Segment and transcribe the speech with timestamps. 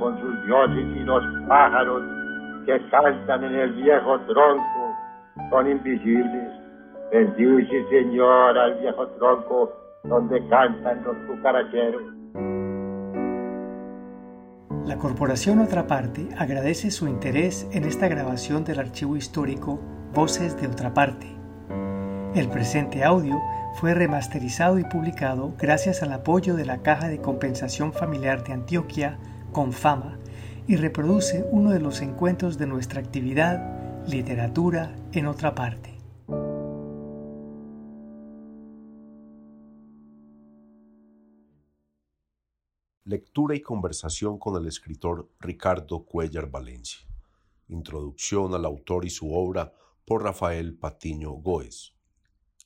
[0.00, 2.02] con sus dioses y los pájaros
[2.66, 4.96] que cantan en el viejo tronco
[5.50, 6.52] son invisibles.
[7.12, 9.72] Bendice, Señor, al viejo tronco
[10.04, 12.02] donde cantan los cucaracheros.
[14.86, 19.78] La Corporación Otra Parte agradece su interés en esta grabación del archivo histórico
[20.14, 21.26] Voces de Otra Parte.
[22.34, 23.40] El presente audio
[23.74, 29.18] fue remasterizado y publicado gracias al apoyo de la Caja de Compensación Familiar de Antioquia,
[29.52, 30.18] Confama,
[30.66, 35.98] y reproduce uno de los encuentros de nuestra actividad Literatura en otra parte.
[43.04, 47.00] Lectura y conversación con el escritor Ricardo Cuellar Valencia.
[47.68, 49.72] Introducción al autor y su obra
[50.04, 51.94] por Rafael Patiño Goes.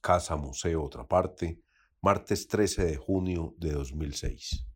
[0.00, 1.62] Casa Museo Otra Parte,
[2.00, 4.73] martes 13 de junio de 2006.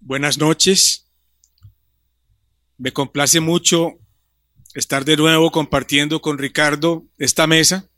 [0.00, 1.10] Buenas noches.
[2.76, 3.98] Me complace mucho
[4.74, 7.90] estar de nuevo compartiendo con Ricardo esta mesa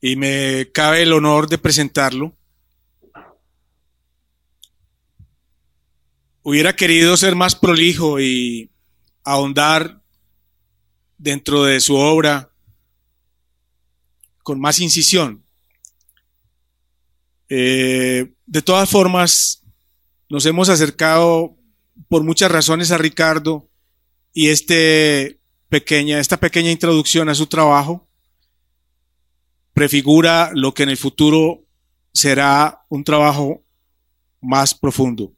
[0.00, 2.36] y me cabe el honor de presentarlo.
[6.42, 8.72] Hubiera querido ser más prolijo y
[9.22, 10.02] ahondar
[11.18, 12.50] dentro de su obra
[14.42, 15.44] con más incisión.
[17.48, 19.62] Eh, de todas formas,
[20.28, 21.56] nos hemos acercado
[22.08, 23.68] por muchas razones a Ricardo
[24.32, 28.08] y este pequeña, esta pequeña introducción a su trabajo
[29.72, 31.64] prefigura lo que en el futuro
[32.12, 33.62] será un trabajo
[34.40, 35.32] más profundo.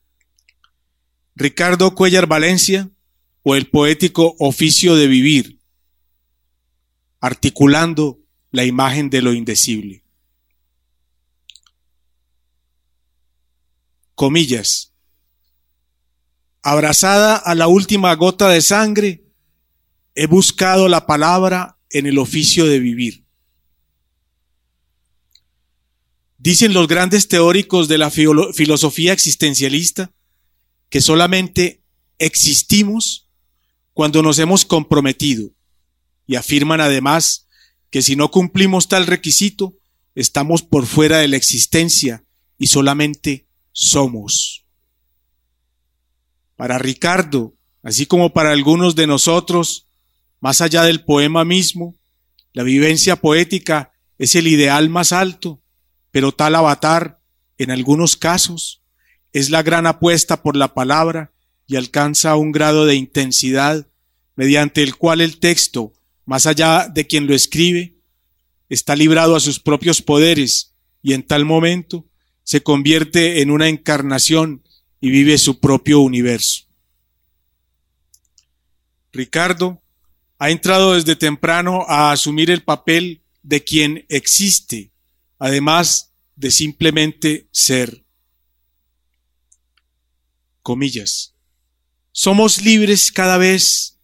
[1.35, 2.91] Ricardo Cuellar Valencia
[3.43, 5.59] o el poético oficio de vivir,
[7.21, 8.19] articulando
[8.51, 10.05] la imagen de lo indecible.
[14.21, 14.93] Comillas.
[16.61, 19.25] Abrazada a la última gota de sangre,
[20.15, 23.25] he buscado la palabra en el oficio de vivir.
[26.37, 30.13] Dicen los grandes teóricos de la filosofía existencialista
[30.91, 31.83] que solamente
[32.19, 33.27] existimos
[33.95, 35.49] cuando nos hemos comprometido
[36.27, 37.49] y afirman además
[37.89, 39.79] que si no cumplimos tal requisito,
[40.15, 42.27] estamos por fuera de la existencia
[42.59, 43.47] y solamente
[43.81, 44.67] somos.
[46.55, 49.87] Para Ricardo, así como para algunos de nosotros,
[50.39, 51.97] más allá del poema mismo,
[52.53, 55.63] la vivencia poética es el ideal más alto,
[56.11, 57.21] pero tal avatar,
[57.57, 58.83] en algunos casos,
[59.33, 61.33] es la gran apuesta por la palabra
[61.67, 63.87] y alcanza un grado de intensidad
[64.37, 65.95] mediante el cual el texto
[66.27, 67.97] más allá de quien lo escribe,
[68.69, 72.10] está librado a sus propios poderes y en tal momento
[72.51, 74.65] se convierte en una encarnación
[75.01, 76.65] y vive su propio universo.
[79.13, 79.81] Ricardo
[80.37, 84.91] ha entrado desde temprano a asumir el papel de quien existe,
[85.39, 88.05] además de simplemente ser.
[90.61, 91.37] Comillas.
[92.11, 94.01] Somos libres cada vez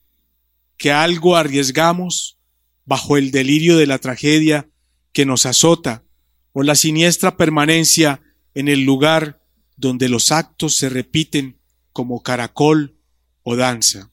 [0.76, 2.38] que algo arriesgamos
[2.84, 4.70] bajo el delirio de la tragedia
[5.12, 6.04] que nos azota
[6.52, 8.22] o la siniestra permanencia
[8.56, 9.42] en el lugar
[9.76, 11.60] donde los actos se repiten
[11.92, 12.96] como caracol
[13.42, 14.10] o danza.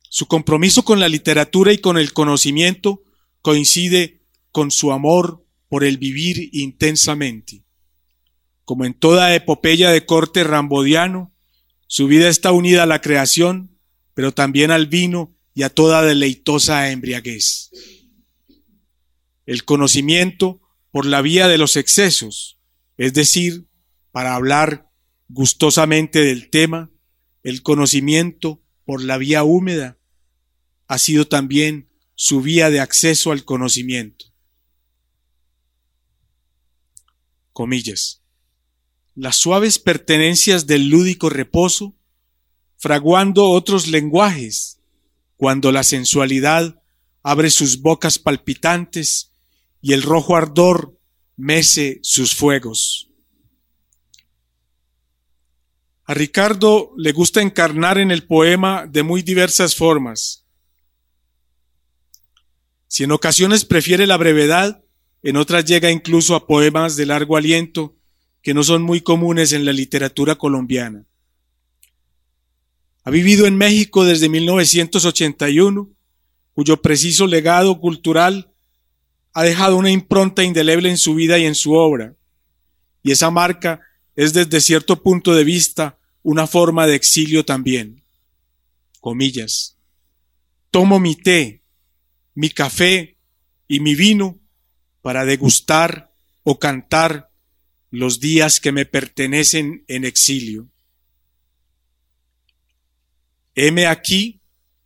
[0.00, 3.04] Su compromiso con la literatura y con el conocimiento
[3.40, 7.62] coincide con su amor por el vivir intensamente.
[8.64, 11.32] Como en toda epopeya de corte rambodiano,
[11.86, 13.78] su vida está unida a la creación,
[14.12, 17.70] pero también al vino y a toda deleitosa embriaguez.
[19.46, 22.58] El conocimiento por la vía de los excesos,
[22.96, 23.66] es decir,
[24.12, 24.90] para hablar
[25.28, 26.90] gustosamente del tema,
[27.42, 29.98] el conocimiento por la vía húmeda
[30.88, 34.26] ha sido también su vía de acceso al conocimiento.
[37.52, 38.20] Comillas
[39.20, 41.94] las suaves pertenencias del lúdico reposo,
[42.78, 44.80] fraguando otros lenguajes,
[45.36, 46.82] cuando la sensualidad
[47.22, 49.29] abre sus bocas palpitantes
[49.80, 50.98] y el rojo ardor
[51.36, 53.10] mece sus fuegos.
[56.04, 60.44] A Ricardo le gusta encarnar en el poema de muy diversas formas.
[62.88, 64.82] Si en ocasiones prefiere la brevedad,
[65.22, 67.96] en otras llega incluso a poemas de largo aliento
[68.42, 71.06] que no son muy comunes en la literatura colombiana.
[73.04, 75.90] Ha vivido en México desde 1981,
[76.52, 78.52] cuyo preciso legado cultural
[79.32, 82.14] ha dejado una impronta indeleble en su vida y en su obra,
[83.02, 83.80] y esa marca
[84.16, 88.02] es desde cierto punto de vista una forma de exilio también.
[89.00, 89.76] Comillas.
[90.70, 91.62] Tomo mi té,
[92.34, 93.16] mi café
[93.66, 94.38] y mi vino
[95.00, 96.12] para degustar
[96.42, 97.30] o cantar
[97.90, 100.68] los días que me pertenecen en exilio.
[103.54, 104.40] Heme aquí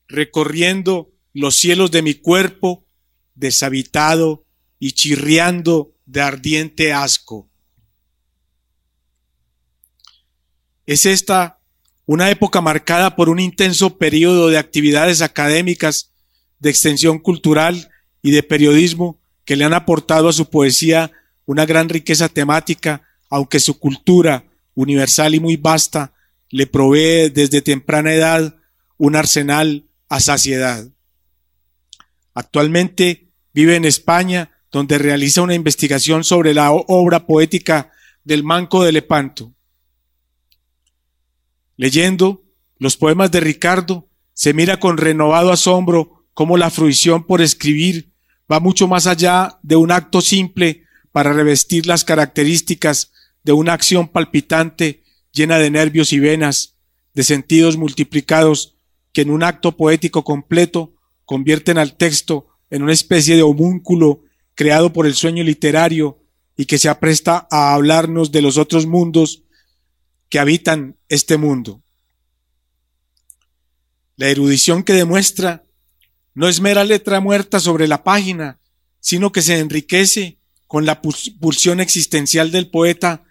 [0.08, 2.83] recorriendo los cielos de mi cuerpo,
[3.34, 4.44] deshabitado
[4.78, 7.48] y chirriando de ardiente asco.
[10.86, 11.58] Es esta
[12.06, 16.12] una época marcada por un intenso periodo de actividades académicas,
[16.58, 17.90] de extensión cultural
[18.22, 21.12] y de periodismo que le han aportado a su poesía
[21.46, 24.44] una gran riqueza temática, aunque su cultura,
[24.74, 26.12] universal y muy vasta,
[26.50, 28.56] le provee desde temprana edad
[28.96, 30.88] un arsenal a saciedad.
[32.34, 33.23] Actualmente
[33.54, 37.92] vive en España, donde realiza una investigación sobre la obra poética
[38.24, 39.54] del Manco de Lepanto.
[41.76, 42.44] Leyendo
[42.78, 48.12] los poemas de Ricardo, se mira con renovado asombro cómo la fruición por escribir
[48.50, 53.12] va mucho más allá de un acto simple para revestir las características
[53.44, 56.76] de una acción palpitante llena de nervios y venas,
[57.14, 58.76] de sentidos multiplicados,
[59.12, 64.22] que en un acto poético completo convierten al texto en una especie de homúnculo
[64.54, 66.20] creado por el sueño literario
[66.56, 69.42] y que se apresta a hablarnos de los otros mundos
[70.28, 71.82] que habitan este mundo.
[74.16, 75.64] La erudición que demuestra
[76.34, 78.60] no es mera letra muerta sobre la página,
[79.00, 83.24] sino que se enriquece con la pulsión existencial del poeta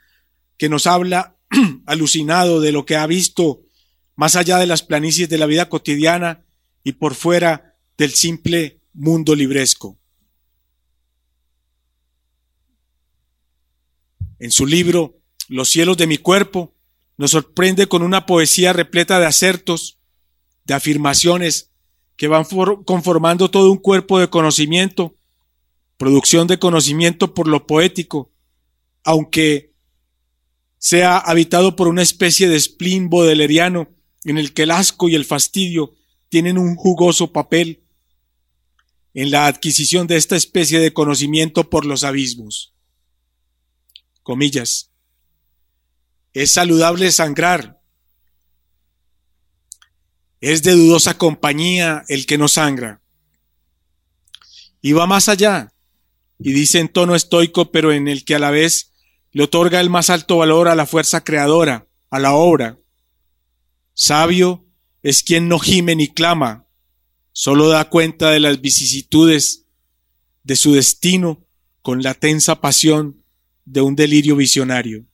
[0.58, 1.38] que nos habla
[1.86, 3.62] alucinado de lo que ha visto
[4.16, 6.46] más allá de las planicies de la vida cotidiana
[6.84, 9.98] y por fuera del simple mundo libresco.
[14.40, 15.20] En su libro
[15.50, 16.74] Los cielos de mi cuerpo,
[17.18, 20.00] nos sorprende con una poesía repleta de acertos,
[20.66, 21.72] de afirmaciones
[22.16, 22.46] que van
[22.86, 25.16] conformando todo un cuerpo de conocimiento,
[25.98, 28.32] producción de conocimiento por lo poético,
[29.04, 29.74] aunque
[30.78, 33.90] sea habitado por una especie de spleen bodeleriano
[34.24, 35.94] en el que el asco y el fastidio
[36.30, 37.83] tienen un jugoso papel
[39.14, 42.74] en la adquisición de esta especie de conocimiento por los abismos.
[44.24, 44.92] Comillas.
[46.34, 47.80] Es saludable sangrar.
[50.42, 53.02] Es de dudosa compañía el que no sangra.
[54.82, 55.74] Y va más allá,
[56.40, 58.92] y dice en tono estoico, pero en el que a la vez
[59.32, 62.80] le otorga el más alto valor a la fuerza creadora, a la obra.
[63.94, 64.66] Sabio
[65.02, 66.63] es quien no gime ni clama,
[67.34, 69.66] solo da cuenta de las vicisitudes
[70.44, 71.46] de su destino
[71.82, 73.24] con la tensa pasión
[73.66, 75.06] de un delirio visionario.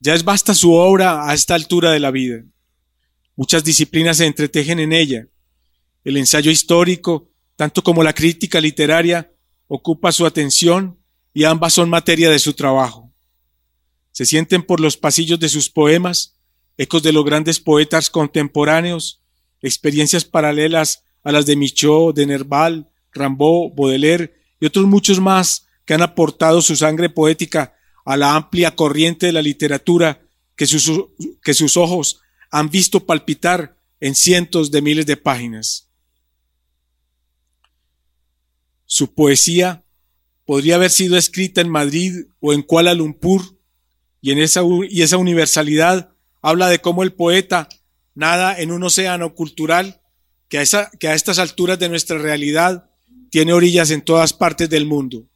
[0.00, 2.44] Ya es basta su obra a esta altura de la vida.
[3.36, 5.28] Muchas disciplinas se entretejen en ella.
[6.04, 9.32] El ensayo histórico, tanto como la crítica literaria,
[9.66, 10.98] ocupa su atención
[11.34, 13.12] y ambas son materia de su trabajo.
[14.12, 16.38] Se sienten por los pasillos de sus poemas
[16.76, 19.20] ecos de los grandes poetas contemporáneos,
[19.62, 25.94] experiencias paralelas a las de Michaud, de Nerval, Rimbaud, Baudelaire y otros muchos más que
[25.94, 27.74] han aportado su sangre poética
[28.04, 30.22] a la amplia corriente de la literatura
[30.56, 30.90] que sus,
[31.42, 35.88] que sus ojos han visto palpitar en cientos de miles de páginas.
[38.86, 39.84] Su poesía
[40.44, 43.58] podría haber sido escrita en Madrid o en Kuala Lumpur
[44.20, 47.68] y, en esa, y esa universalidad habla de cómo el poeta
[48.18, 50.00] nada en un océano cultural
[50.48, 52.90] que a, que a estas alturas de nuestra realidad
[53.30, 55.28] tiene orillas en todas partes del mundo.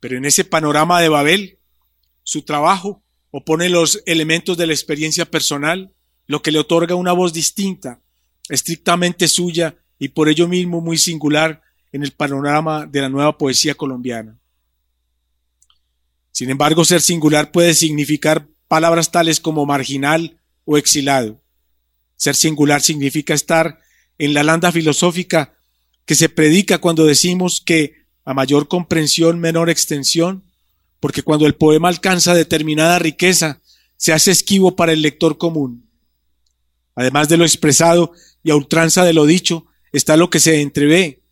[0.00, 1.58] Pero en ese panorama de Babel,
[2.22, 5.92] su trabajo opone los elementos de la experiencia personal,
[6.26, 8.00] lo que le otorga una voz distinta,
[8.48, 11.60] estrictamente suya y por ello mismo muy singular
[11.92, 14.38] en el panorama de la nueva poesía colombiana.
[16.32, 21.42] Sin embargo, ser singular puede significar palabras tales como marginal o exilado.
[22.16, 23.78] Ser singular significa estar
[24.18, 25.54] en la landa filosófica
[26.06, 30.44] que se predica cuando decimos que a mayor comprensión, menor extensión,
[31.00, 33.60] porque cuando el poema alcanza determinada riqueza,
[33.96, 35.90] se hace esquivo para el lector común.
[36.94, 38.12] Además de lo expresado
[38.42, 41.22] y a ultranza de lo dicho, está lo que se entrevé,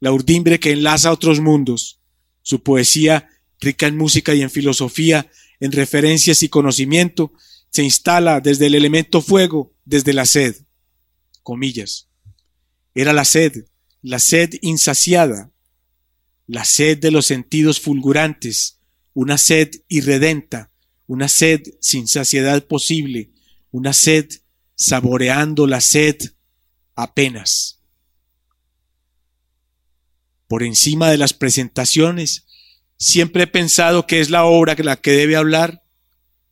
[0.00, 2.00] la urdimbre que enlaza otros mundos.
[2.42, 3.28] Su poesía,
[3.62, 7.32] rica en música y en filosofía, en referencias y conocimiento,
[7.70, 10.56] se instala desde el elemento fuego, desde la sed.
[11.42, 12.08] Comillas.
[12.94, 13.64] Era la sed,
[14.02, 15.50] la sed insaciada,
[16.46, 18.80] la sed de los sentidos fulgurantes,
[19.14, 20.70] una sed irredenta,
[21.06, 23.30] una sed sin saciedad posible,
[23.70, 24.28] una sed
[24.74, 26.16] saboreando la sed
[26.94, 27.80] apenas.
[30.48, 32.44] Por encima de las presentaciones,
[33.02, 35.82] siempre he pensado que es la obra la que debe hablar,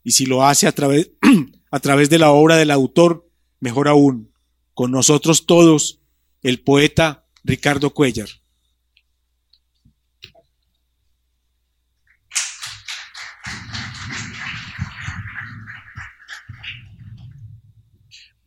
[0.03, 1.11] y si lo hace a través,
[1.71, 3.31] a través de la obra del autor,
[3.61, 4.33] mejor aún,
[4.75, 6.01] con nosotros todos,
[6.43, 8.29] el poeta Ricardo Cuellar.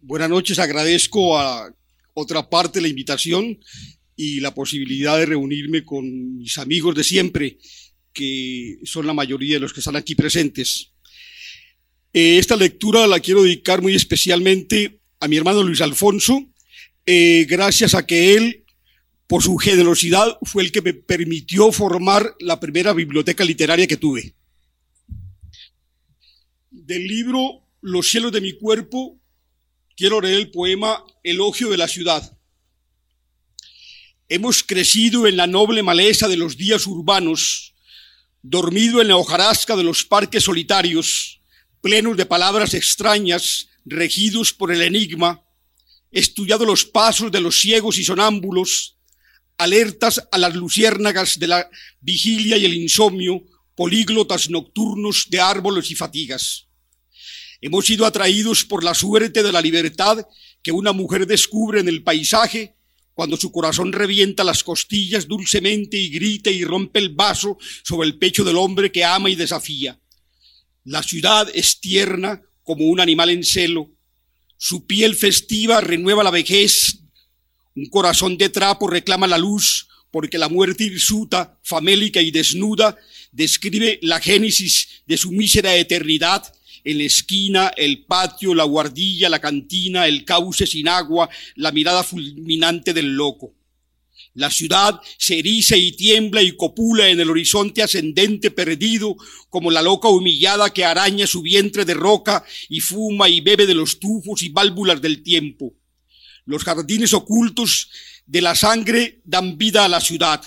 [0.01, 1.74] Buenas noches, agradezco a
[2.13, 3.60] otra parte la invitación
[4.17, 7.57] y la posibilidad de reunirme con mis amigos de siempre,
[8.13, 10.91] que son la mayoría de los que están aquí presentes.
[12.13, 16.46] Eh, esta lectura la quiero dedicar muy especialmente a mi hermano Luis Alfonso,
[17.05, 18.65] eh, gracias a que él,
[19.25, 24.36] por su generosidad, fue el que me permitió formar la primera biblioteca literaria que tuve.
[26.70, 29.20] Del libro Los cielos de mi cuerpo
[29.96, 32.38] quiero leer el poema Elogio de la ciudad.
[34.29, 37.73] Hemos crecido en la noble maleza de los días urbanos,
[38.43, 41.41] dormido en la hojarasca de los parques solitarios,
[41.81, 45.41] plenos de palabras extrañas, regidos por el enigma,
[46.12, 48.97] estudiado los pasos de los ciegos y sonámbulos,
[49.57, 51.69] alertas a las luciérnagas de la
[52.01, 53.43] vigilia y el insomnio,
[53.75, 56.67] políglotas nocturnos de árboles y fatigas.
[57.62, 60.27] Hemos sido atraídos por la suerte de la libertad
[60.62, 62.75] que una mujer descubre en el paisaje
[63.13, 68.17] cuando su corazón revienta las costillas dulcemente y grita y rompe el vaso sobre el
[68.17, 70.00] pecho del hombre que ama y desafía.
[70.84, 73.91] La ciudad es tierna como un animal en celo.
[74.58, 77.00] Su piel festiva renueva la vejez.
[77.75, 82.98] Un corazón de trapo reclama la luz porque la muerte hirsuta, famélica y desnuda
[83.32, 89.39] describe la génesis de su mísera eternidad en la esquina, el patio, la guardilla, la
[89.39, 93.53] cantina, el cauce sin agua, la mirada fulminante del loco.
[94.35, 99.15] La ciudad se eriza y tiembla y copula en el horizonte ascendente perdido,
[99.49, 103.75] como la loca humillada que araña su vientre de roca y fuma y bebe de
[103.75, 105.75] los tufos y válvulas del tiempo.
[106.45, 107.89] Los jardines ocultos
[108.25, 110.41] de la sangre dan vida a la ciudad.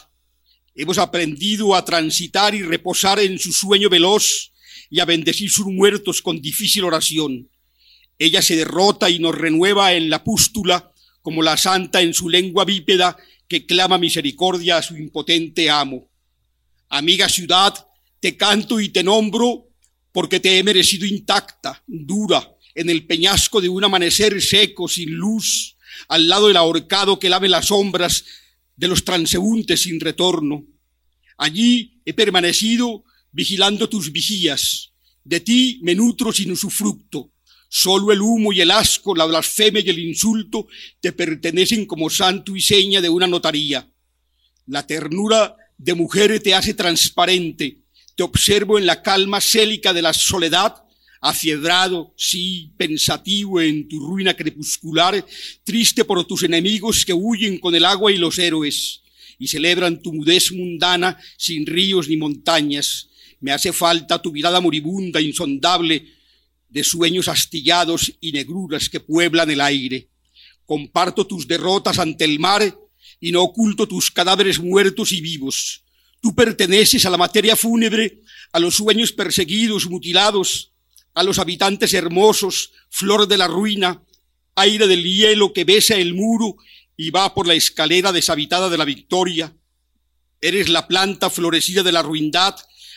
[0.75, 4.53] Hemos aprendido a transitar y reposar en su sueño veloz,
[4.91, 7.51] y a bendecir sus muertos con difícil oración.
[8.19, 12.65] Ella se derrota y nos renueva en la pústula como la santa en su lengua
[12.65, 13.17] bípeda
[13.49, 16.09] que clama misericordia a su impotente amo.
[16.89, 17.75] Amiga ciudad,
[18.21, 19.69] te canto y te nombro
[20.13, 25.77] porque te he merecido intacta, dura, en el peñasco de un amanecer seco, sin luz,
[26.09, 28.25] al lado del ahorcado que lave las sombras
[28.77, 30.65] de los transeúntes sin retorno.
[31.39, 33.05] Allí he permanecido
[33.37, 34.93] vigilando tus vigías.
[35.23, 37.33] De ti me nutro sin usufructo.
[37.69, 40.67] Solo el humo y el asco, la blasfemia y el insulto
[41.03, 43.87] te pertenecen como santo y seña de una notaría.
[44.67, 47.83] La ternura de mujer te hace transparente.
[48.15, 50.75] Te observo en la calma célica de la soledad,
[51.21, 55.27] afiedrado, sí, pensativo en tu ruina crepuscular,
[55.63, 59.03] triste por tus enemigos que huyen con el agua y los héroes,
[59.39, 65.21] y celebran tu mudez mundana sin ríos ni montañas, me hace falta tu mirada moribunda,
[65.21, 66.13] insondable,
[66.69, 70.09] de sueños astillados y negruras que pueblan el aire.
[70.65, 72.77] Comparto tus derrotas ante el mar
[73.21, 75.85] y no oculto tus cadáveres muertos y vivos.
[76.21, 80.73] Tú perteneces a la materia fúnebre, a los sueños perseguidos, mutilados,
[81.15, 84.03] a los habitantes hermosos, flor de la ruina,
[84.55, 86.57] aire del hielo que besa el muro
[86.97, 89.55] y va por la escalera deshabitada de la victoria.
[90.41, 92.57] Eres la planta florecida de la ruindad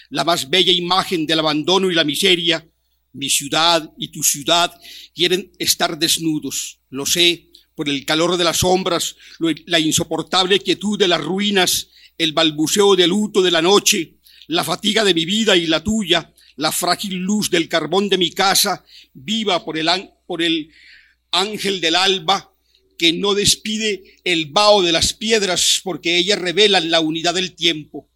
[0.09, 2.67] la más bella imagen del abandono y la miseria,
[3.13, 4.73] mi ciudad y tu ciudad
[5.13, 11.07] quieren estar desnudos, lo sé, por el calor de las sombras, la insoportable quietud de
[11.07, 11.87] las ruinas,
[12.17, 16.33] el balbuceo de luto de la noche, la fatiga de mi vida y la tuya,
[16.57, 19.87] la frágil luz del carbón de mi casa, viva por el,
[20.27, 20.69] por el
[21.31, 22.53] ángel del alba,
[22.97, 28.08] que no despide el vaho de las piedras porque ellas revelan la unidad del tiempo.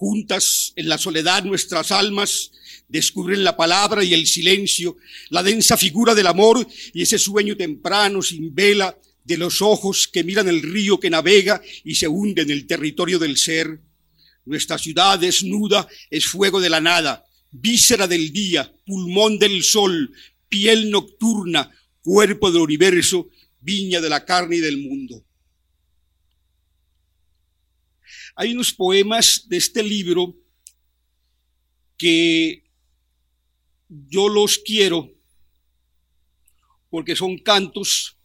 [0.00, 2.52] Juntas en la soledad nuestras almas
[2.88, 4.96] descubren la palabra y el silencio,
[5.28, 10.24] la densa figura del amor y ese sueño temprano sin vela de los ojos que
[10.24, 13.78] miran el río que navega y se hunde en el territorio del ser.
[14.46, 20.14] Nuestra ciudad desnuda es fuego de la nada, víscera del día, pulmón del sol,
[20.48, 21.70] piel nocturna,
[22.02, 23.28] cuerpo del universo,
[23.60, 25.22] viña de la carne y del mundo.
[28.40, 30.34] Hay unos poemas de este libro
[31.98, 32.64] que
[33.86, 35.12] yo los quiero
[36.88, 38.16] porque son cantos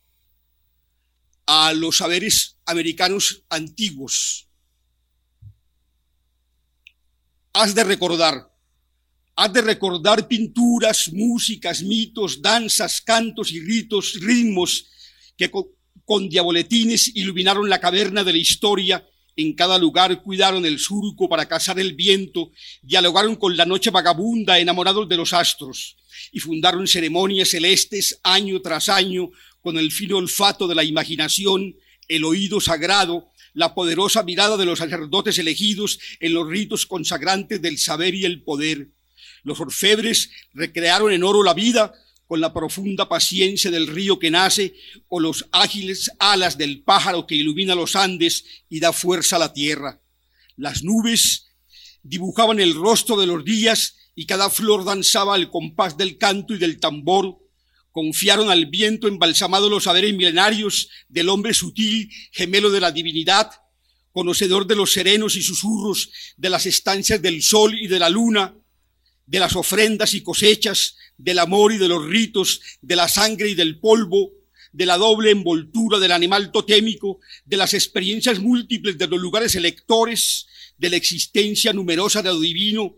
[1.45, 4.47] a los saberes americanos antiguos.
[7.51, 8.49] Has de recordar,
[9.35, 14.87] has de recordar pinturas, músicas, mitos, danzas, cantos y ritos, ritmos
[15.35, 15.65] que con,
[16.05, 21.47] con diaboletines iluminaron la caverna de la historia en cada lugar cuidaron el surco para
[21.47, 22.51] cazar el viento,
[22.81, 25.97] dialogaron con la noche vagabunda, enamorados de los astros,
[26.31, 31.75] y fundaron ceremonias celestes año tras año con el fino olfato de la imaginación,
[32.07, 37.77] el oído sagrado, la poderosa mirada de los sacerdotes elegidos en los ritos consagrantes del
[37.77, 38.89] saber y el poder.
[39.43, 41.93] Los orfebres recrearon en oro la vida,
[42.27, 44.75] con la profunda paciencia del río que nace
[45.07, 49.53] o los ágiles alas del pájaro que ilumina los Andes y da fuerza a la
[49.53, 50.01] tierra.
[50.55, 51.47] Las nubes
[52.01, 56.57] dibujaban el rostro de los días y cada flor danzaba al compás del canto y
[56.57, 57.37] del tambor.
[57.91, 63.51] Confiaron al viento embalsamado los saberes milenarios del hombre sutil, gemelo de la divinidad,
[64.11, 68.55] conocedor de los serenos y susurros de las estancias del sol y de la luna,
[69.25, 73.55] de las ofrendas y cosechas, del amor y de los ritos, de la sangre y
[73.55, 74.31] del polvo,
[74.71, 80.47] de la doble envoltura del animal totémico, de las experiencias múltiples de los lugares electores,
[80.77, 82.95] de la existencia numerosa de lo divino,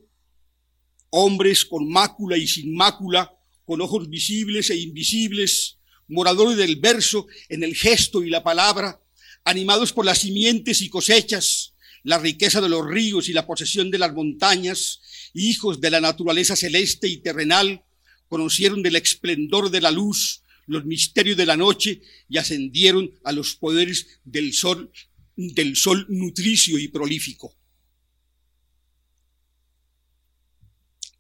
[1.11, 3.31] hombres con mácula y sin mácula,
[3.63, 8.99] con ojos visibles e invisibles, moradores del verso en el gesto y la palabra,
[9.43, 13.97] animados por las simientes y cosechas, la riqueza de los ríos y la posesión de
[13.97, 15.01] las montañas,
[15.33, 17.83] hijos de la naturaleza celeste y terrenal,
[18.27, 23.55] conocieron del esplendor de la luz, los misterios de la noche y ascendieron a los
[23.55, 24.91] poderes del sol,
[25.35, 27.55] del sol nutricio y prolífico.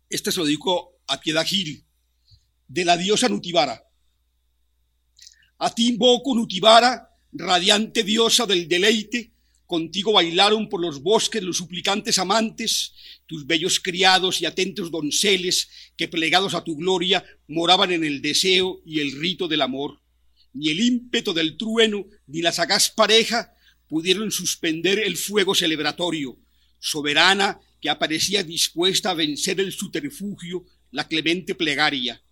[0.09, 1.83] Este se lo dedico a Piedad Gil,
[2.67, 3.83] de la diosa Nutibara.
[5.59, 9.31] A ti invoco, Nutibara, radiante diosa del deleite,
[9.67, 12.93] Contigo bailaron por los bosques los suplicantes amantes,
[13.25, 18.81] tus bellos criados y atentos donceles que plegados a tu gloria moraban en el deseo
[18.85, 19.99] y el rito del amor.
[20.53, 23.53] Ni el ímpeto del trueno ni la sagaz pareja
[23.89, 26.39] pudieron suspender el fuego celebratorio.
[26.79, 32.23] Soberana que aparecía dispuesta a vencer el subterfugio, la clemente plegaria.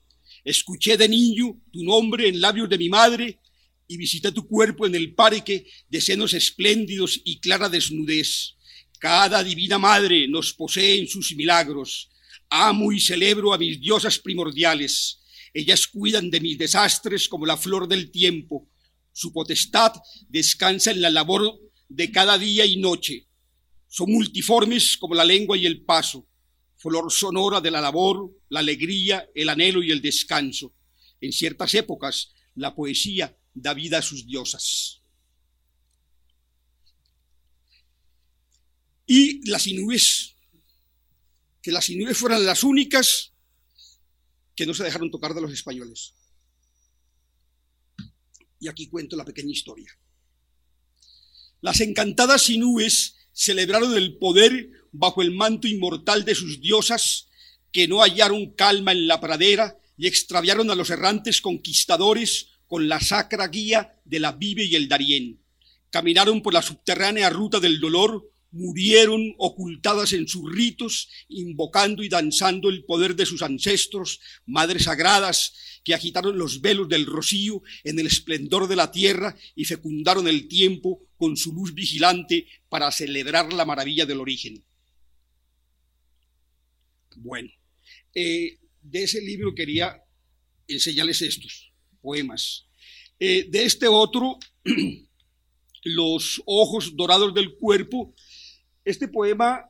[0.46, 3.40] Escuché de niño tu nombre en labios de mi madre
[3.88, 8.56] y visité tu cuerpo en el parque de senos espléndidos y clara desnudez.
[9.00, 12.10] Cada divina madre nos posee en sus milagros.
[12.50, 15.20] Amo y celebro a mis diosas primordiales.
[15.54, 18.70] Ellas cuidan de mis desastres como la flor del tiempo.
[19.12, 19.94] Su potestad
[20.28, 23.28] descansa en la labor de cada día y noche.
[23.88, 26.28] Son multiformes como la lengua y el paso,
[26.76, 30.74] flor sonora de la labor, la alegría, el anhelo y el descanso.
[31.22, 35.02] En ciertas épocas, la poesía da vida a sus diosas.
[39.08, 40.36] Y las inúes,
[41.62, 43.32] que las inúes fueran las únicas
[44.56, 46.14] que no se dejaron tocar de los españoles.
[48.60, 49.98] Y aquí cuento la pequeña historia.
[51.62, 57.28] Las encantadas inúes celebraron el poder bajo el manto inmortal de sus diosas,
[57.72, 63.00] que no hallaron calma en la pradera y extraviaron a los errantes conquistadores con la
[63.00, 65.40] sacra guía de la Vive y el Darién.
[65.90, 72.70] Caminaron por la subterránea ruta del dolor, murieron ocultadas en sus ritos, invocando y danzando
[72.70, 78.08] el poder de sus ancestros, madres sagradas, que agitaron los velos del rocío en el
[78.08, 83.66] esplendor de la tierra y fecundaron el tiempo con su luz vigilante para celebrar la
[83.66, 84.64] maravilla del origen.
[87.18, 87.50] Bueno,
[88.14, 90.02] eh, de ese libro quería
[90.68, 91.75] enseñarles estos
[92.06, 92.68] poemas.
[93.20, 94.38] Eh, de este otro,
[95.88, 98.16] Los ojos dorados del cuerpo,
[98.84, 99.70] este poema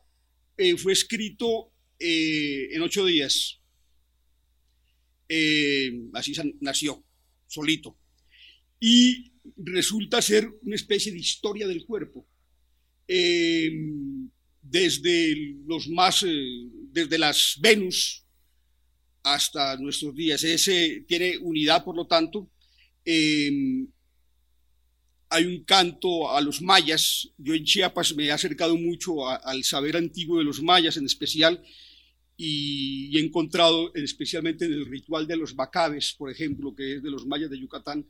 [0.56, 3.60] eh, fue escrito eh, en ocho días.
[6.14, 7.04] así nació,
[7.48, 7.98] solito.
[8.80, 12.26] Y resulta ser una especie de historia del cuerpo.
[14.62, 15.36] desde
[15.68, 16.26] los más,
[16.94, 18.25] desde las Venus,
[19.26, 20.44] hasta nuestros días.
[20.44, 22.48] Ese tiene unidad, por lo tanto.
[23.04, 23.88] Em,
[25.30, 27.28] hay un canto a los mayas.
[27.38, 31.62] Yo en Chiapas me he acercado mucho al saber antiguo de los mayas en especial
[32.38, 37.10] y, he encontrado especialmente en el ritual de los bacabes, por ejemplo, que es de
[37.10, 38.06] los mayas de Yucatán,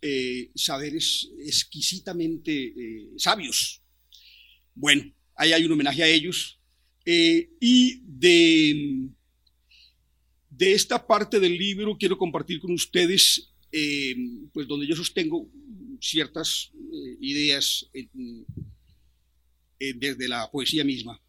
[0.00, 3.82] eh, saberes exquisitamente eh, sabios.
[4.74, 6.60] Bueno, ahí hay un homenaje a ellos.
[7.04, 9.08] Eh, y de,
[10.62, 14.14] de esta parte del libro quiero compartir con ustedes, eh,
[14.52, 15.50] pues donde yo sostengo
[16.00, 17.90] ciertas eh, ideas
[19.76, 21.20] desde la poesía misma.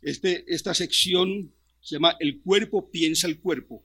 [0.00, 3.84] Este, esta sección se llama El cuerpo piensa el cuerpo.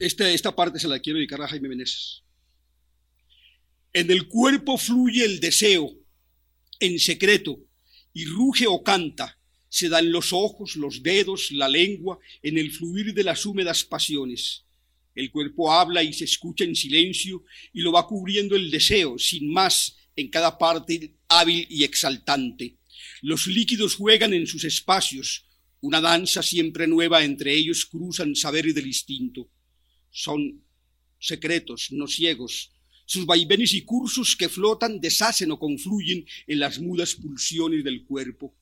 [0.00, 2.24] Esta, esta parte se la quiero dedicar a Jaime Meneses.
[3.92, 5.96] En el cuerpo fluye el deseo,
[6.80, 7.56] en secreto,
[8.12, 9.38] y ruge o canta,
[9.76, 14.64] se dan los ojos, los dedos, la lengua, en el fluir de las húmedas pasiones.
[15.14, 19.52] El cuerpo habla y se escucha en silencio y lo va cubriendo el deseo, sin
[19.52, 22.78] más, en cada parte hábil y exaltante.
[23.20, 25.44] Los líquidos juegan en sus espacios,
[25.82, 29.50] una danza siempre nueva entre ellos cruzan saber y del instinto.
[30.10, 30.58] Son
[31.18, 32.72] secretos, no ciegos,
[33.04, 38.54] sus vaivenes y cursos que flotan, deshacen o confluyen en las mudas pulsiones del cuerpo.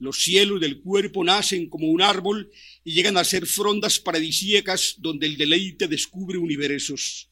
[0.00, 2.50] Los cielos del cuerpo nacen como un árbol
[2.82, 7.28] y llegan a ser frondas paradisíacas donde el deleite descubre universos.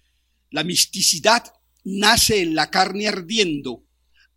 [0.50, 1.44] La misticidad
[1.84, 3.86] nace en la carne ardiendo,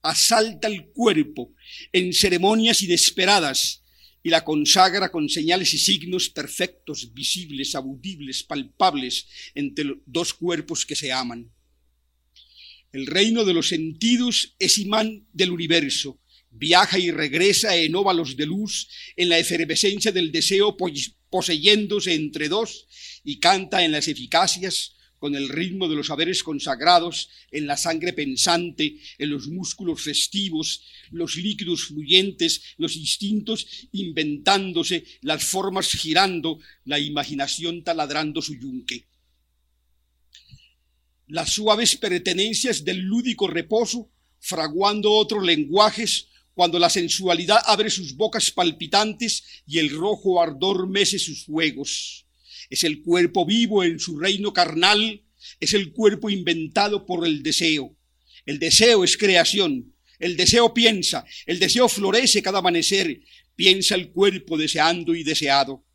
[0.01, 1.53] asalta el cuerpo
[1.91, 3.83] en ceremonias inesperadas
[4.23, 10.95] y la consagra con señales y signos perfectos, visibles, audibles, palpables entre dos cuerpos que
[10.95, 11.51] se aman.
[12.93, 16.20] El reino de los sentidos es imán del universo.
[16.51, 20.75] Viaja y regresa en óvalos de luz, en la efervescencia del deseo
[21.29, 22.87] poseyéndose entre dos,
[23.23, 28.11] y canta en las eficacias con el ritmo de los saberes consagrados, en la sangre
[28.11, 36.97] pensante, en los músculos festivos, los líquidos fluyentes, los instintos inventándose, las formas girando, la
[36.97, 39.05] imaginación taladrando su yunque.
[41.27, 44.09] Las suaves pertenencias del lúdico reposo,
[44.39, 51.19] fraguando otros lenguajes, cuando la sensualidad abre sus bocas palpitantes y el rojo ardor mece
[51.19, 52.25] sus fuegos.
[52.69, 55.23] Es el cuerpo vivo en su reino carnal,
[55.59, 57.95] es el cuerpo inventado por el deseo.
[58.45, 63.21] El deseo es creación, el deseo piensa, el deseo florece cada amanecer,
[63.55, 65.85] piensa el cuerpo deseando y deseado.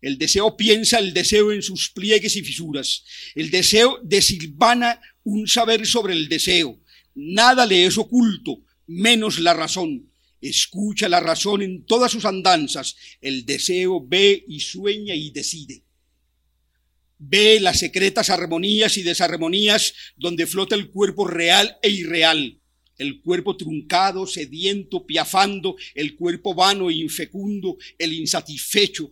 [0.00, 3.04] El deseo piensa el deseo en sus pliegues y fisuras.
[3.34, 6.80] El deseo desilvana un saber sobre el deseo.
[7.14, 10.10] Nada le es oculto, menos la razón.
[10.40, 12.96] Escucha la razón en todas sus andanzas.
[13.20, 15.84] El deseo ve y sueña y decide.
[17.18, 22.58] Ve las secretas armonías y desarmonías donde flota el cuerpo real e irreal.
[22.98, 29.10] El cuerpo truncado, sediento, piafando, el cuerpo vano e infecundo, el insatisfecho,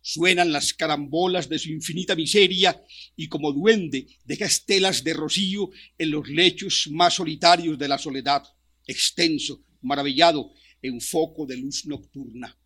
[0.00, 2.82] Suenan las carambolas de su infinita miseria
[3.14, 8.42] y como duende deja estelas de rocío en los lechos más solitarios de la soledad,
[8.88, 10.50] extenso, maravillado,
[10.82, 12.58] en foco de luz nocturna.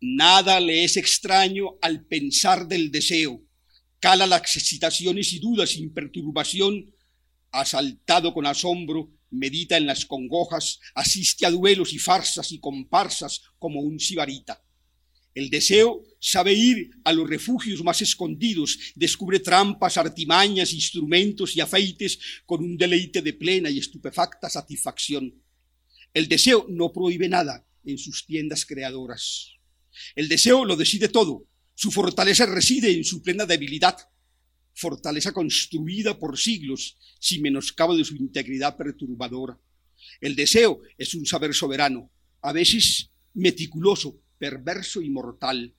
[0.00, 3.42] Nada le es extraño al pensar del deseo,
[3.98, 6.94] cala las excitaciones y dudas sin perturbación,
[7.50, 13.80] asaltado con asombro, medita en las congojas, asiste a duelos y farsas y comparsas como
[13.80, 14.62] un sibarita.
[15.38, 22.18] El deseo sabe ir a los refugios más escondidos, descubre trampas, artimañas, instrumentos y afeites
[22.44, 25.32] con un deleite de plena y estupefacta satisfacción.
[26.12, 29.52] El deseo no prohíbe nada en sus tiendas creadoras.
[30.16, 31.46] El deseo lo decide todo.
[31.76, 33.96] Su fortaleza reside en su plena debilidad
[34.74, 39.56] fortaleza construida por siglos, sin menoscabo de su integridad perturbadora.
[40.20, 42.10] El deseo es un saber soberano,
[42.42, 45.74] a veces meticuloso, perverso y mortal.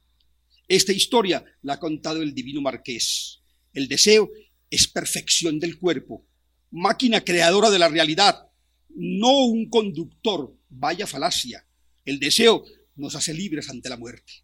[0.67, 3.41] Esta historia la ha contado el divino marqués.
[3.73, 4.29] El deseo
[4.69, 6.27] es perfección del cuerpo,
[6.71, 8.49] máquina creadora de la realidad,
[8.89, 11.65] no un conductor, vaya falacia.
[12.05, 12.63] El deseo
[12.95, 14.43] nos hace libres ante la muerte.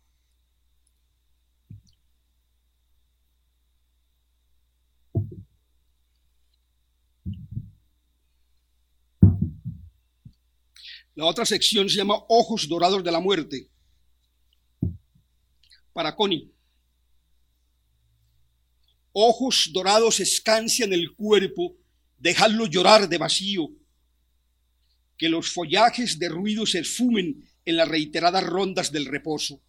[11.15, 13.69] La otra sección se llama Ojos Dorados de la Muerte.
[15.95, 16.51] Para Connie.
[19.13, 21.77] Ojos dorados escancian el cuerpo,
[22.17, 23.69] dejadlo llorar de vacío.
[25.17, 29.61] Que los follajes de ruido se esfumen en las reiteradas rondas del reposo.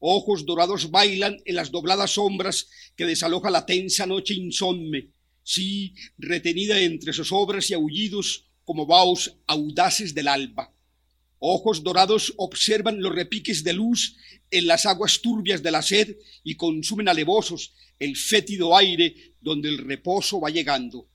[0.00, 5.12] Ojos dorados bailan en las dobladas sombras que desaloja la tensa noche insomne.
[5.42, 10.73] Sí, retenida entre zozobras y aullidos como vaos audaces del alba.
[11.38, 14.16] Ojos dorados observan los repiques de luz
[14.50, 19.78] en las aguas turbias de la sed y consumen alevosos el fétido aire donde el
[19.78, 21.08] reposo va llegando.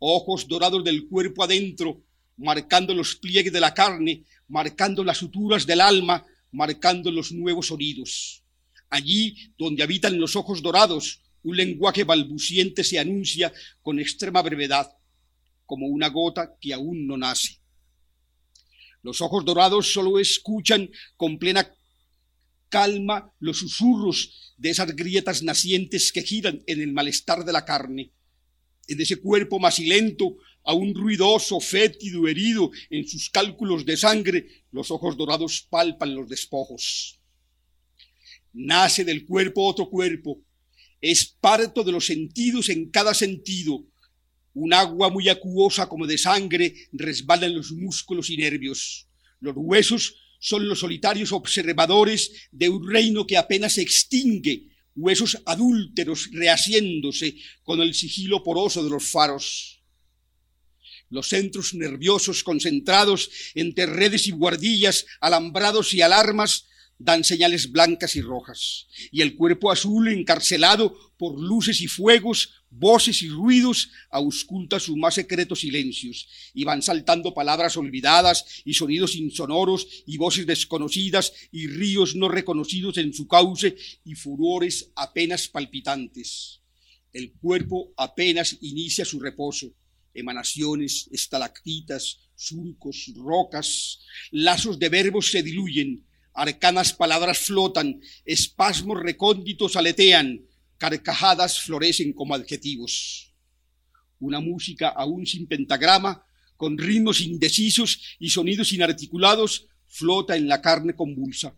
[0.00, 2.04] ojos dorados del cuerpo adentro,
[2.36, 8.44] marcando los pliegues de la carne, marcando las suturas del alma, marcando los nuevos sonidos.
[8.90, 14.90] Allí donde habitan los ojos dorados, un lenguaje balbuciente se anuncia con extrema brevedad,
[15.66, 17.58] como una gota que aún no nace.
[19.02, 21.72] Los ojos dorados solo escuchan con plena
[22.68, 28.12] calma los susurros de esas grietas nacientes que giran en el malestar de la carne,
[28.86, 35.16] en ese cuerpo macilento, aún ruidoso, fétido, herido en sus cálculos de sangre, los ojos
[35.16, 37.20] dorados palpan los despojos.
[38.52, 40.42] Nace del cuerpo otro cuerpo,
[41.00, 43.86] es parto de los sentidos en cada sentido.
[44.60, 49.06] Un agua muy acuosa como de sangre resbala en los músculos y nervios.
[49.38, 54.66] Los huesos son los solitarios observadores de un reino que apenas se extingue,
[54.96, 59.80] huesos adúlteros rehaciéndose con el sigilo poroso de los faros.
[61.08, 66.66] Los centros nerviosos concentrados entre redes y guardillas, alambrados y alarmas
[66.98, 73.22] dan señales blancas y rojas, y el cuerpo azul encarcelado por luces y fuegos, voces
[73.22, 79.86] y ruidos, ausculta sus más secretos silencios, y van saltando palabras olvidadas y sonidos insonoros
[80.06, 86.60] y voces desconocidas y ríos no reconocidos en su cauce y furores apenas palpitantes.
[87.12, 89.72] El cuerpo apenas inicia su reposo,
[90.14, 94.00] emanaciones, estalactitas, surcos, rocas,
[94.30, 96.04] lazos de verbos se diluyen,
[96.34, 100.47] arcanas palabras flotan, espasmos recónditos aletean,
[100.78, 103.34] carcajadas florecen como adjetivos.
[104.20, 106.24] Una música aún sin pentagrama,
[106.56, 111.56] con ritmos indecisos y sonidos inarticulados, flota en la carne convulsa.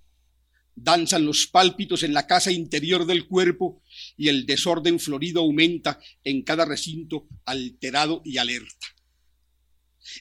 [0.74, 3.82] Danzan los pálpitos en la casa interior del cuerpo
[4.16, 8.86] y el desorden florido aumenta en cada recinto alterado y alerta.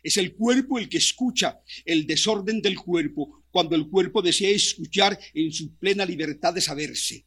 [0.03, 5.17] Es el cuerpo el que escucha el desorden del cuerpo cuando el cuerpo desea escuchar
[5.33, 7.25] en su plena libertad de saberse.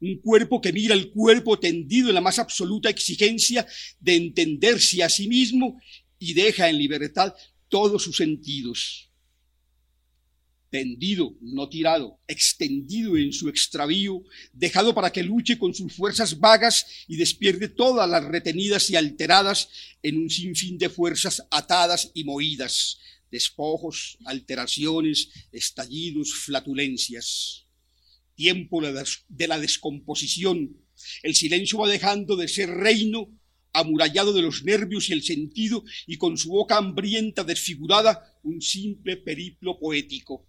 [0.00, 3.66] Un cuerpo que mira el cuerpo tendido en la más absoluta exigencia
[3.98, 5.80] de entenderse a sí mismo
[6.18, 7.34] y deja en libertad
[7.68, 9.10] todos sus sentidos
[10.70, 16.86] tendido, no tirado, extendido en su extravío, dejado para que luche con sus fuerzas vagas
[17.08, 19.68] y despierte todas las retenidas y alteradas
[20.02, 22.98] en un sinfín de fuerzas atadas y moídas,
[23.30, 27.66] despojos, alteraciones, estallidos, flatulencias.
[28.40, 30.74] Tiempo de la descomposición.
[31.22, 33.28] El silencio va dejando de ser reino
[33.74, 39.18] amurallado de los nervios y el sentido, y con su boca hambrienta desfigurada, un simple
[39.18, 40.46] periplo poético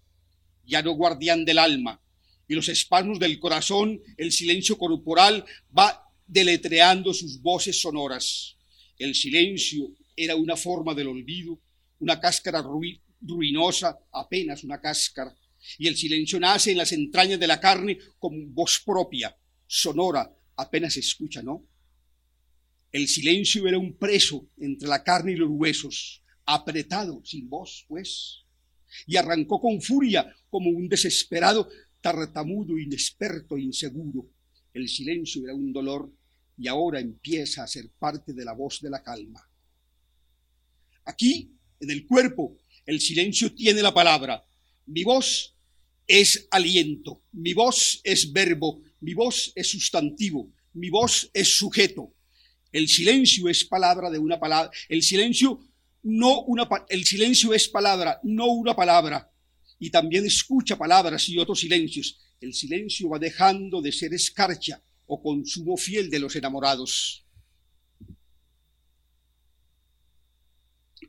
[0.65, 2.01] ya no guardián del alma,
[2.47, 5.43] y los espasmos del corazón, el silencio corporal
[5.77, 8.55] va deletreando sus voces sonoras.
[8.97, 11.59] El silencio era una forma del olvido,
[11.99, 12.63] una cáscara
[13.21, 15.35] ruinosa, apenas una cáscara,
[15.77, 19.35] y el silencio nace en las entrañas de la carne como voz propia,
[19.67, 21.67] sonora, apenas se escucha, ¿no?
[22.91, 28.41] El silencio era un preso entre la carne y los huesos, apretado, sin voz, pues
[29.07, 31.69] y arrancó con furia como un desesperado,
[32.01, 34.29] tartamudo, inexperto, inseguro.
[34.73, 36.11] El silencio era un dolor
[36.57, 39.41] y ahora empieza a ser parte de la voz de la calma.
[41.05, 44.43] Aquí, en el cuerpo, el silencio tiene la palabra.
[44.85, 45.55] Mi voz
[46.07, 52.13] es aliento, mi voz es verbo, mi voz es sustantivo, mi voz es sujeto.
[52.71, 54.71] El silencio es palabra de una palabra.
[54.87, 55.59] El silencio
[56.03, 59.29] no una, el silencio es palabra, no una palabra.
[59.79, 62.19] Y también escucha palabras y otros silencios.
[62.39, 67.25] El silencio va dejando de ser escarcha o consumo fiel de los enamorados.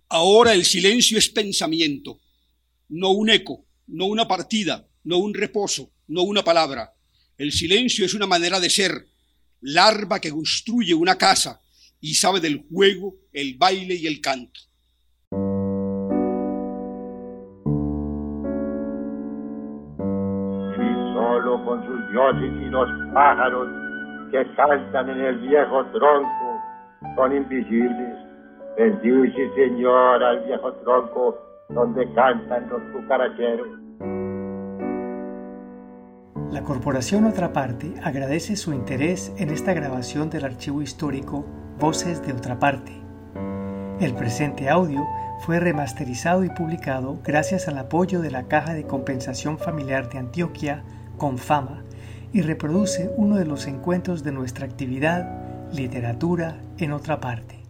[0.08, 2.20] Ahora el silencio es pensamiento,
[2.92, 6.92] no un eco, no una partida, no un reposo, no una palabra.
[7.38, 9.06] El silencio es una manera de ser,
[9.62, 11.60] larva que construye una casa
[12.00, 14.60] y sabe del juego, el baile y el canto.
[21.66, 23.68] con sus dioses y los pájaros
[24.30, 26.62] que cantan en el viejo tronco
[27.14, 28.16] son invisibles.
[28.76, 33.68] Bendice, Señor, al viejo tronco donde cantan los cucaracheros.
[36.50, 41.46] La Corporación Otra Parte agradece su interés en esta grabación del archivo histórico
[41.78, 42.92] Voces de Otra Parte.
[44.00, 45.00] El presente audio
[45.40, 50.82] fue remasterizado y publicado gracias al apoyo de la Caja de Compensación Familiar de Antioquia
[51.16, 51.82] con fama
[52.32, 57.61] y reproduce uno de los encuentros de nuestra actividad Literatura en otra parte.